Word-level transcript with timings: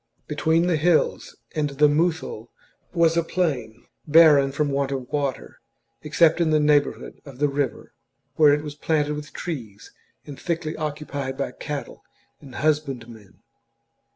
Between 0.27 0.65
the 0.65 0.77
hills 0.77 1.35
and 1.53 1.69
the 1.69 1.87
Muthul 1.87 2.49
was 2.91 3.15
a 3.15 3.21
plain, 3.23 3.85
barren 4.07 4.51
from 4.51 4.71
want 4.71 4.91
of 4.91 5.07
water, 5.13 5.59
except 6.01 6.41
in 6.41 6.49
the 6.49 6.59
neighbourhood 6.59 7.21
of 7.23 7.37
the 7.37 7.47
river, 7.47 7.93
where 8.35 8.51
it 8.51 8.63
was 8.63 8.73
planted 8.73 9.13
with 9.13 9.31
trees 9.31 9.91
and 10.25 10.39
thickly 10.39 10.75
occupied 10.75 11.37
by 11.37 11.51
cattle 11.51 12.03
and 12.41 12.55
husbandmen. 12.55 13.43